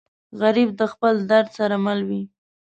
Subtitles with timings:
[0.41, 2.23] غریب د خپل درد سره مل وي